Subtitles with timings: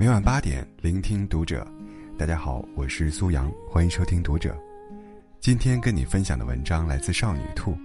[0.00, 1.66] 每晚八点，聆听读者。
[2.16, 4.56] 大家好，我是苏阳，欢迎收听读者。
[5.40, 7.76] 今天跟你分享的文章来自少女兔。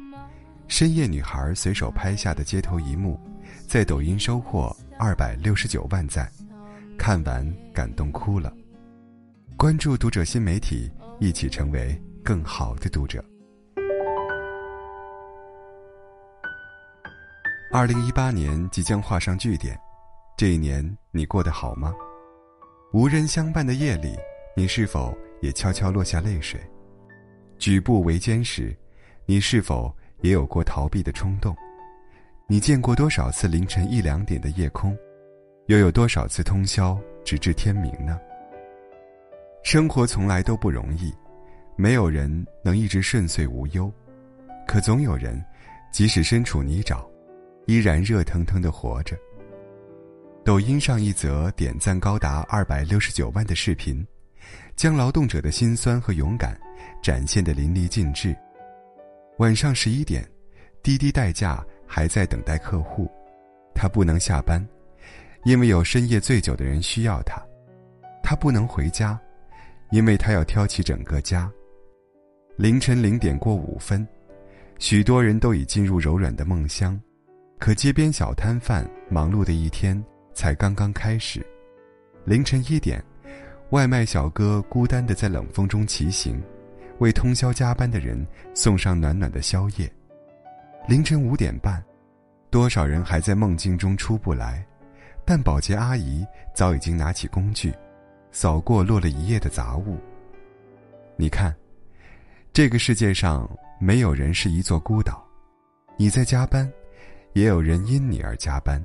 [0.67, 3.19] 深夜女孩随手拍下的街头一幕，
[3.67, 6.31] 在抖音收获二百六十九万赞，
[6.99, 8.53] 看完感动哭了。
[9.57, 13.25] 关注读者新媒体，一起成为更好的读者。
[17.71, 19.75] 二零一八年即将画上句点，
[20.43, 21.93] 这一年你过得好吗？
[22.91, 24.13] 无人相伴的夜里，
[24.57, 26.59] 你是否也悄悄落下泪水？
[27.57, 28.75] 举步维艰时，
[29.25, 31.55] 你是否也有过逃避的冲动？
[32.45, 34.93] 你见过多少次凌晨一两点的夜空，
[35.67, 38.19] 又有多少次通宵直至天明呢？
[39.63, 41.09] 生活从来都不容易，
[41.77, 43.89] 没有人能一直顺遂无忧，
[44.67, 45.41] 可总有人，
[45.89, 47.01] 即使身处泥沼。
[47.65, 49.17] 依然热腾腾的活着。
[50.43, 54.05] 抖音上一则点赞高达二百六十九万的视频，
[54.75, 56.59] 将劳动者的辛酸和勇敢
[57.01, 58.35] 展现得淋漓尽致。
[59.37, 60.29] 晚上十一点，
[60.83, 63.09] 滴滴代驾还在等待客户，
[63.73, 64.61] 他不能下班，
[65.45, 67.41] 因为有深夜醉酒的人需要他；
[68.21, 69.17] 他不能回家，
[69.91, 71.49] 因为他要挑起整个家。
[72.57, 74.05] 凌晨零点过五分，
[74.77, 76.99] 许多人都已进入柔软的梦乡。
[77.59, 81.45] 可街边小摊贩忙碌的一天才刚刚开始。
[82.25, 83.03] 凌晨一点，
[83.69, 86.41] 外卖小哥孤单的在冷风中骑行，
[86.99, 89.91] 为通宵加班的人送上暖暖的宵夜。
[90.87, 91.83] 凌晨五点半，
[92.49, 94.65] 多少人还在梦境中出不来，
[95.25, 97.73] 但保洁阿姨早已经拿起工具，
[98.31, 99.97] 扫过落了一夜的杂物。
[101.15, 101.55] 你看，
[102.51, 105.25] 这个世界上没有人是一座孤岛，
[105.97, 106.71] 你在加班。
[107.33, 108.79] 也有人因你而加班，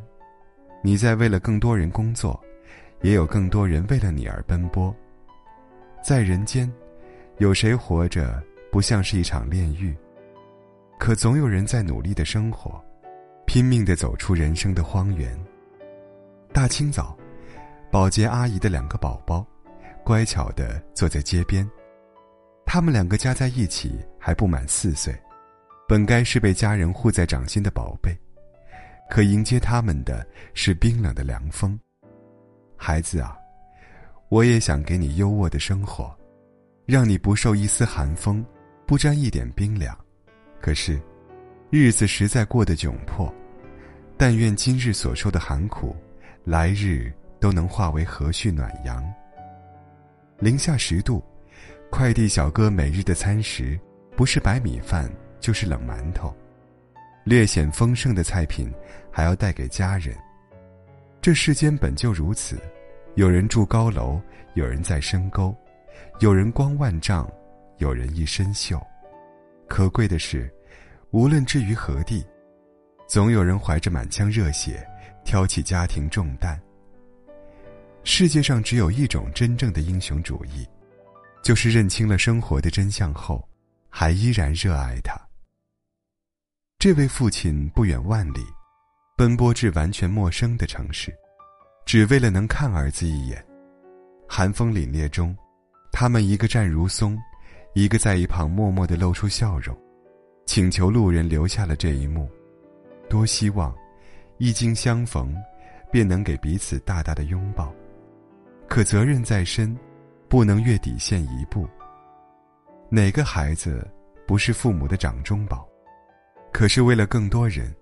[0.81, 2.41] 你在为了更多人工作，
[3.03, 4.95] 也有更多人为了你而奔波。
[6.03, 6.73] 在人间，
[7.39, 9.97] 有谁活着不像是一场炼狱？
[10.99, 12.81] 可总有人在努力的生活，
[13.47, 15.39] 拼命的走出人生的荒原。
[16.53, 17.17] 大清早，
[17.91, 19.47] 保洁阿姨的两个宝宝，
[20.05, 21.69] 乖巧的坐在街边，
[22.65, 25.15] 他们两个加在一起还不满四岁，
[25.89, 28.17] 本该是被家人护在掌心的宝贝。
[29.11, 31.79] 可迎接他们的是冰冷的凉风。
[32.77, 33.37] 孩子啊，
[34.29, 36.15] 我也想给你优渥的生活，
[36.87, 38.45] 让你不受一丝寒风，
[38.87, 39.97] 不沾一点冰凉。
[40.61, 41.01] 可是，
[41.71, 43.33] 日子实在过得窘迫。
[44.17, 45.95] 但愿今日所受的寒苦，
[46.45, 49.05] 来日都能化为和煦暖阳。
[50.41, 51.23] 零下十度，
[51.89, 53.79] 快递小哥每日的餐食，
[54.17, 55.09] 不是白米饭
[55.41, 56.35] 就是冷馒头。
[57.29, 58.73] 略显丰盛的菜品，
[59.13, 60.17] 还要带给家人。
[61.21, 62.59] 这世间本就如此，
[63.17, 64.19] 有人住高楼，
[64.55, 65.55] 有人在深沟，
[66.21, 67.31] 有人光万丈，
[67.77, 68.81] 有人一身锈。
[69.69, 70.51] 可贵的是，
[71.11, 72.25] 无论置于何地，
[73.07, 74.83] 总有人怀着满腔热血，
[75.23, 76.59] 挑起家庭重担。
[78.05, 80.67] 世界上只有一种真正的英雄主义，
[81.43, 83.47] 就是认清了生活的真相后，
[83.91, 85.28] 还依然热爱它。
[86.81, 88.39] 这位父亲不远万里，
[89.17, 91.13] 奔波至完全陌生的城市，
[91.85, 93.45] 只为了能看儿子一眼。
[94.29, 95.37] 寒风凛冽中，
[95.91, 97.19] 他们一个站如松，
[97.75, 99.77] 一个在一旁默默的露出笑容，
[100.47, 102.31] 请求路人留下了这一幕。
[103.09, 103.75] 多希望，
[104.37, 105.35] 一经相逢，
[105.91, 107.75] 便能给彼此大大的拥抱。
[108.69, 109.77] 可责任在身，
[110.29, 111.69] 不能越底线一步。
[112.89, 113.85] 哪个孩子
[114.29, 115.68] 不是父母的掌中宝？
[116.59, 117.73] 可是为了更多人，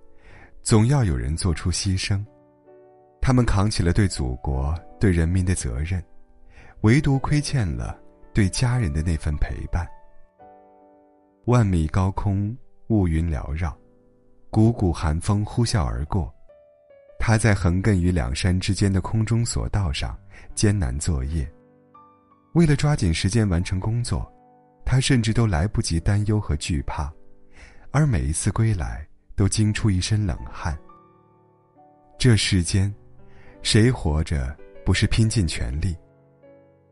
[0.62, 2.22] 总要有人做出牺牲。
[3.22, 6.04] 他们扛起了对祖国、对人民的责任，
[6.82, 7.98] 唯独亏欠了
[8.34, 9.88] 对家人的那份陪伴。
[11.46, 12.54] 万米高空，
[12.88, 13.74] 乌云缭绕，
[14.50, 16.30] 股股寒风呼啸而过。
[17.18, 20.14] 他在横亘于两山之间的空中索道上
[20.54, 21.50] 艰难作业，
[22.52, 24.30] 为了抓紧时间完成工作，
[24.84, 27.10] 他甚至都来不及担忧和惧怕。
[27.96, 30.78] 而每一次归来，都惊出一身冷汗。
[32.18, 32.94] 这世间，
[33.62, 34.54] 谁活着
[34.84, 35.96] 不是拼尽全力？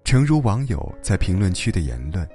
[0.02, 2.26] 诚如网友在评论区的言论：“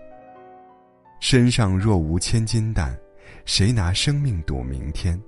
[1.20, 2.96] 身上若无千斤担，
[3.44, 5.20] 谁拿生命赌明天？”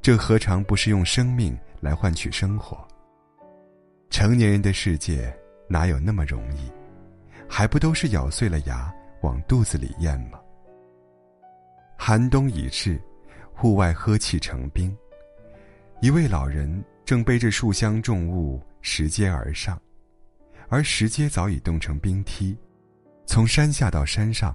[0.00, 2.78] 这何尝不是用生命来换取生活？
[4.08, 5.36] 成年人的世界
[5.68, 6.70] 哪有那么容易？
[7.48, 10.38] 还不都是咬碎了牙往肚子里咽吗？
[11.96, 13.00] 寒冬已至，
[13.54, 14.96] 户外呵气成冰。
[16.00, 19.80] 一位老人正背着数箱重物拾阶而上，
[20.68, 22.56] 而石阶早已冻成冰梯。
[23.24, 24.54] 从山下到山上，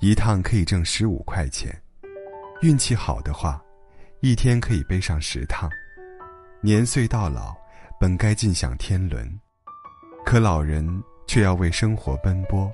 [0.00, 1.76] 一趟可以挣十五块钱。
[2.62, 3.62] 运气好的话，
[4.20, 5.68] 一天可以背上十趟。
[6.60, 7.54] 年岁到老，
[8.00, 9.28] 本该尽享天伦，
[10.24, 10.86] 可老人
[11.26, 12.72] 却要为生活奔波。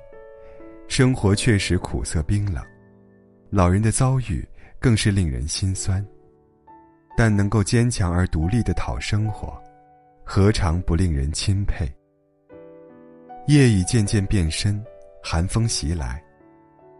[0.87, 2.63] 生活确实苦涩冰冷，
[3.49, 4.47] 老人的遭遇
[4.79, 6.05] 更是令人心酸。
[7.17, 9.57] 但能够坚强而独立的讨生活，
[10.25, 11.89] 何尝不令人钦佩？
[13.47, 14.83] 夜已渐渐变深，
[15.23, 16.21] 寒风袭来，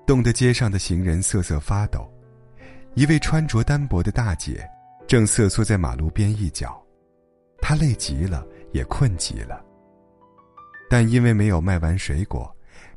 [0.06, 2.10] 冻得街上的行人瑟瑟发抖。
[2.94, 4.66] 一位穿着单薄的大姐，
[5.06, 6.82] 正瑟缩在马路边一角，
[7.60, 9.62] 她累极了，也困极了。
[10.90, 12.50] 但因为没有卖完水果，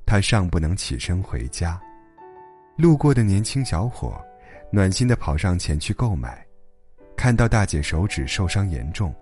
[0.06, 1.80] 她尚不能起身回家。
[2.78, 4.24] 路过的年轻小伙，
[4.70, 6.46] 暖心的跑上前去购买。
[7.16, 9.12] 看到大姐手指受伤严重，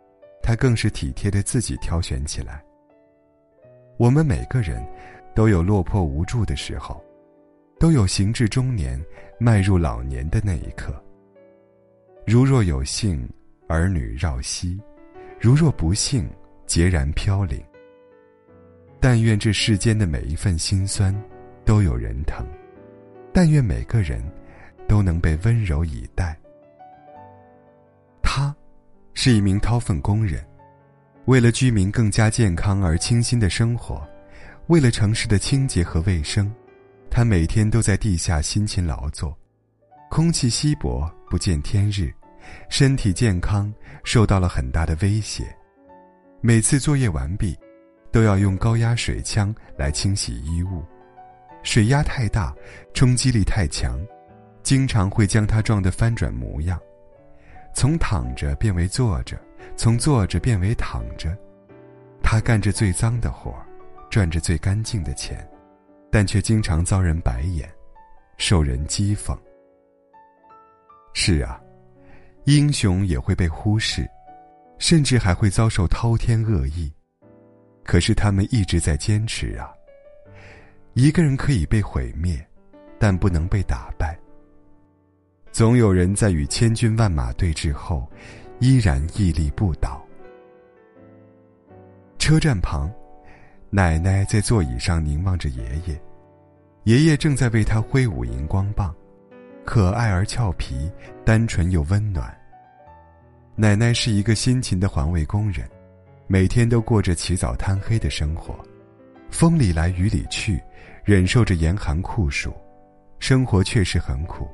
[0.43, 2.63] 他更是体贴的自己挑选起来。
[3.97, 4.87] 我们每个人，
[5.35, 7.03] 都有落魄无助的时候，
[7.81, 9.03] 都有行至中年、
[9.41, 10.95] 迈入老年的那一刻。
[12.27, 13.27] 如若有幸，
[13.69, 14.79] 儿女绕膝；
[15.41, 16.29] 如若不幸，
[16.67, 17.59] 孑然飘零。
[19.01, 21.19] 但愿这世间的每一份心酸，
[21.65, 22.45] 都有人疼；
[23.37, 24.25] 但愿每个人，
[24.89, 26.35] 都能被温柔以待。
[28.23, 28.57] 他，
[29.13, 30.43] 是一名掏粪工人，
[31.27, 34.03] 为了居民更加健康而清新的生活，
[34.69, 36.51] 为了城市的清洁和卫生，
[37.11, 39.37] 他每天都在地下辛勤劳作。
[40.09, 42.11] 空气稀薄，不见天日，
[42.71, 43.71] 身体健康
[44.03, 45.45] 受到了很大的威胁。
[46.41, 47.55] 每次作业完毕，
[48.11, 50.83] 都要用高压水枪来清洗衣物，
[51.67, 52.55] 水压太大，
[52.95, 53.99] 冲击力太强，
[54.63, 56.81] 经常会将他撞得翻转模样。
[57.75, 59.37] 从躺着变为坐着，
[59.77, 61.37] 从坐着变为躺着，
[62.23, 63.53] 他干着最脏的活
[64.09, 65.45] 赚着最干净的钱，
[66.09, 67.69] 但却经常遭人白眼，
[68.39, 69.37] 受人讥讽。
[71.15, 71.61] 是啊，
[72.45, 74.09] 英雄也会被忽视，
[74.79, 76.93] 甚至还会遭受滔天恶意，
[77.83, 79.73] 可是他们一直在坚持啊。
[80.97, 82.43] 一个人可以被毁灭，
[82.99, 84.19] 但不能被打败。
[85.53, 88.11] 总有人在与千军万马对峙后，
[88.61, 90.03] 依然屹立不倒。
[92.19, 92.91] 车站旁，
[93.69, 96.01] 奶奶在座椅上凝望着爷爷，
[96.85, 98.95] 爷爷正在为他挥舞荧光棒，
[99.67, 100.91] 可爱而俏皮，
[101.27, 102.35] 单纯又温暖。
[103.55, 105.69] 奶奶是一个辛勤的环卫工人，
[106.27, 108.59] 每天都过着起早贪黑的生活，
[109.31, 110.63] 风里来雨里去，
[111.05, 112.55] 忍受着严寒酷暑，
[113.19, 114.49] 生活确实很苦。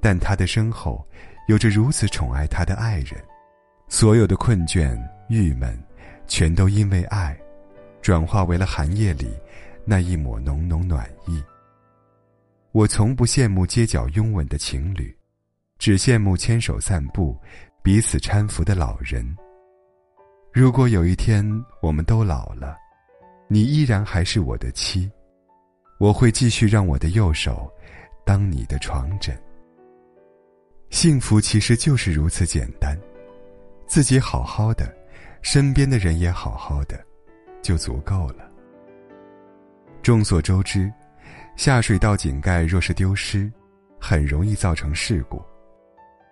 [0.00, 1.06] 但他的身后，
[1.48, 3.14] 有着如此宠爱他的爱人，
[3.88, 4.98] 所有的困倦、
[5.28, 5.78] 郁闷，
[6.26, 7.36] 全都因为爱，
[8.00, 9.34] 转化为了寒夜里
[9.84, 11.42] 那一抹浓浓暖意。
[12.72, 15.16] 我从不羡慕街角拥吻的情侣，
[15.78, 17.36] 只羡慕牵手散步、
[17.82, 19.36] 彼此搀扶的老人。
[20.52, 21.44] 如果有一天
[21.82, 22.76] 我们都老了，
[23.50, 25.10] 你依然还是我的妻，
[25.98, 27.72] 我会继续让我的右手
[28.24, 29.34] 当你的床枕。
[30.90, 32.94] 幸福其实就是如此简单，
[33.86, 34.94] 自己好好的，
[35.40, 37.02] 身边的人也好好的，
[37.62, 38.50] 就足够了。
[40.02, 40.92] 众所周知，
[41.56, 43.50] 下水道井盖若是丢失，
[43.98, 45.42] 很容易造成事故。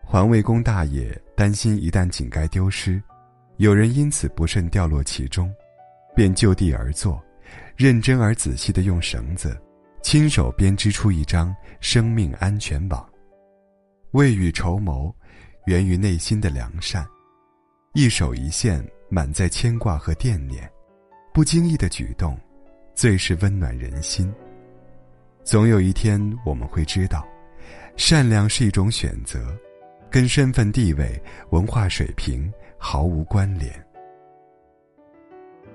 [0.05, 3.03] 环卫工大爷担心一旦井盖丢失，
[3.57, 5.53] 有人因此不慎掉落其中，
[6.17, 7.23] 便就地而坐，
[7.77, 9.55] 认真而仔细的用绳子，
[10.03, 13.07] 亲手编织出一张生命安全网。
[14.13, 15.15] 未雨绸缪，
[15.67, 17.07] 源于内心的良善，
[17.93, 20.67] 一手一线，满载牵挂和惦念，
[21.35, 22.35] 不经意的举动，
[22.95, 24.33] 最是温暖人心。
[25.45, 27.29] 总有一天我们会知道，
[27.97, 29.55] 善良是一种选择，
[30.11, 33.71] 跟身份地位、文化水平毫无关联。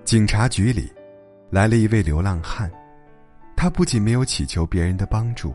[0.04, 0.92] 警察局里，
[1.50, 2.70] 来了一位流浪汉，
[3.56, 5.54] 他不仅没有乞求别人的帮助。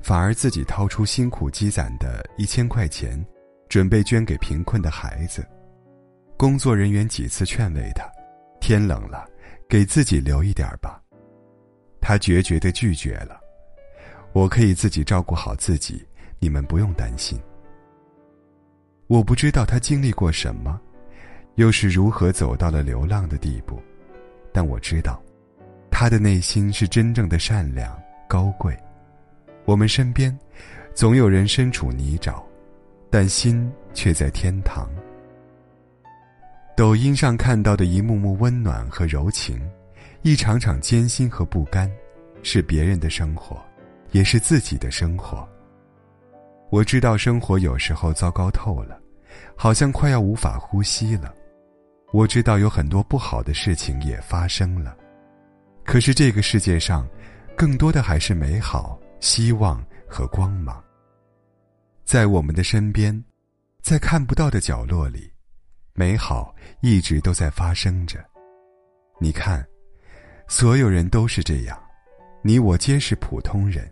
[0.00, 3.18] 反而自己掏出辛苦积攒的一千块钱，
[3.70, 5.42] 准备捐给贫困的孩子。
[6.36, 8.04] 工作人员几次劝慰他
[8.60, 9.26] ：“天冷了，
[9.66, 11.02] 给自己留一点吧。”
[12.02, 13.40] 他决绝的拒绝了
[14.34, 16.06] ：“我可以自己照顾好自己，
[16.38, 17.40] 你们不用担心。”
[19.08, 20.78] 我不知道他经历过什么，
[21.56, 23.80] 又是如何走到了流浪的地步，
[24.52, 25.22] 但我知道，
[25.90, 27.96] 他的内心是真正的善良、
[28.28, 28.76] 高贵。
[29.64, 30.36] 我们身边，
[30.94, 32.42] 总有人身处泥沼，
[33.08, 34.88] 但心却在天堂。
[36.76, 39.60] 抖音上看到的一幕幕温暖和柔情，
[40.22, 41.88] 一场场艰辛和不甘，
[42.42, 43.56] 是别人的生活，
[44.10, 45.48] 也是自己的生活。
[46.70, 49.00] 我知道生活有时候糟糕透了，
[49.54, 51.32] 好像快要无法呼吸了。
[52.14, 54.96] 我知道有很多不好的事情也发生了，
[55.84, 57.08] 可是这个世界上，
[57.56, 60.80] 更多的还是美好、希望和光芒。
[62.04, 63.12] 在我们的身边，
[63.82, 65.28] 在看不到的角落里，
[65.92, 68.24] 美好一直都在发生着。
[69.18, 69.66] 你看。
[70.46, 71.76] 所有人都是这样，
[72.42, 73.90] 你我皆是普通人，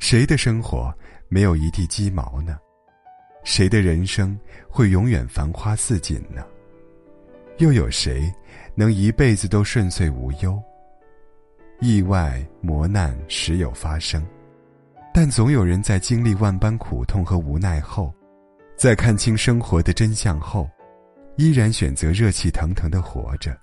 [0.00, 0.92] 谁的生活
[1.28, 2.58] 没有一地鸡毛呢？
[3.44, 4.38] 谁的人生
[4.68, 6.44] 会永远繁花似锦呢？
[7.58, 8.32] 又有谁
[8.74, 10.60] 能一辈子都顺遂无忧？
[11.80, 14.24] 意外磨难时有发生，
[15.12, 18.12] 但总有人在经历万般苦痛和无奈后，
[18.76, 20.70] 在看清生活的真相后，
[21.36, 23.56] 依然选择热气腾腾的活着。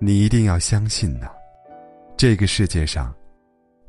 [0.00, 1.28] 你一定要相信呐，
[2.16, 3.14] 这个世界上，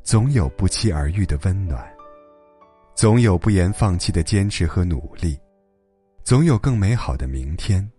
[0.04, 1.84] 总有不期而遇的温暖，
[2.94, 5.40] 总有不言放弃的坚持和努力，
[6.24, 7.90] 总有更美好的明天，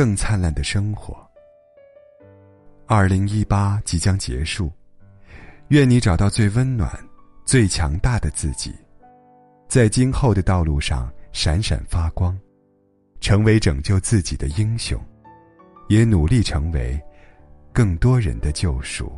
[0.00, 1.14] 更灿烂的生活。
[2.86, 4.72] 二零一八即将结束，
[5.68, 6.90] 愿你找到最温暖、
[7.44, 8.74] 最强大的自己，
[9.68, 12.34] 在今后的道路上闪闪发光，
[13.20, 14.98] 成为拯救自己的英雄，
[15.90, 16.98] 也努力成为。
[17.70, 19.12] 更多人的救赎。